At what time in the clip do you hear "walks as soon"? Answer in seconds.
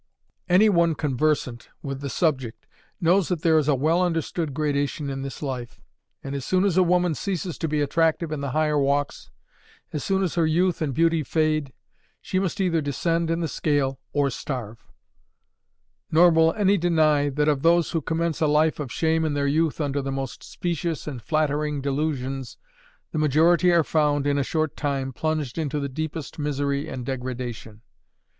8.79-10.23